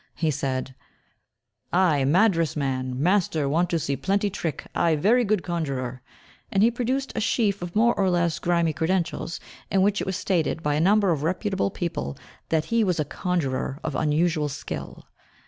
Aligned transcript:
He 0.15 0.31
said, 0.31 0.73
"I 1.71 2.05
Madras 2.05 2.55
man, 2.55 2.99
master 3.03 3.47
want 3.47 3.69
to 3.69 3.77
see 3.77 3.95
plenty 3.95 4.31
trick, 4.31 4.65
I 4.73 4.95
very 4.95 5.23
good 5.23 5.43
conjurer," 5.43 6.01
and 6.51 6.63
he 6.63 6.71
produced 6.71 7.13
a 7.15 7.21
sheaf 7.21 7.61
of 7.61 7.75
more 7.75 7.93
or 7.93 8.09
less 8.09 8.39
grimy 8.39 8.73
credentials, 8.73 9.39
in 9.69 9.83
which 9.83 10.01
it 10.01 10.07
was 10.07 10.17
stated, 10.17 10.63
by 10.63 10.73
a 10.73 10.79
number 10.81 11.11
of 11.11 11.21
reputable 11.21 11.69
people, 11.69 12.17
that 12.49 12.65
he 12.65 12.83
was 12.83 12.99
a 12.99 13.05
conjurer 13.05 13.77
of 13.83 13.93
unusual 13.93 14.49
skill. 14.49 15.05